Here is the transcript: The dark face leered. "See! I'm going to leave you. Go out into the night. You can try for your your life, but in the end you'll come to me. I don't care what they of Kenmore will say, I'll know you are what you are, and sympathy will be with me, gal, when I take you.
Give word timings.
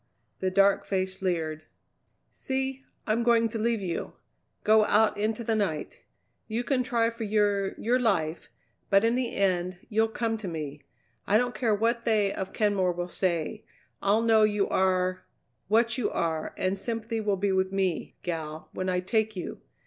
The 0.39 0.49
dark 0.49 0.83
face 0.83 1.21
leered. 1.21 1.65
"See! 2.31 2.83
I'm 3.05 3.21
going 3.21 3.47
to 3.49 3.59
leave 3.59 3.81
you. 3.81 4.13
Go 4.63 4.83
out 4.85 5.15
into 5.15 5.43
the 5.43 5.53
night. 5.53 5.99
You 6.47 6.63
can 6.63 6.81
try 6.81 7.11
for 7.11 7.23
your 7.23 7.79
your 7.79 7.99
life, 7.99 8.49
but 8.89 9.03
in 9.05 9.13
the 9.13 9.35
end 9.35 9.77
you'll 9.89 10.07
come 10.07 10.39
to 10.39 10.47
me. 10.47 10.81
I 11.27 11.37
don't 11.37 11.53
care 11.53 11.75
what 11.75 12.05
they 12.05 12.33
of 12.33 12.51
Kenmore 12.51 12.93
will 12.93 13.09
say, 13.09 13.63
I'll 14.01 14.23
know 14.23 14.41
you 14.41 14.67
are 14.69 15.23
what 15.67 15.99
you 15.99 16.09
are, 16.09 16.55
and 16.57 16.75
sympathy 16.75 17.21
will 17.21 17.37
be 17.37 17.51
with 17.51 17.71
me, 17.71 18.15
gal, 18.23 18.69
when 18.71 18.89
I 18.89 19.01
take 19.01 19.35
you. 19.35 19.61